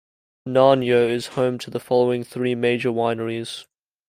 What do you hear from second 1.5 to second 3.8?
to the following three major wineries.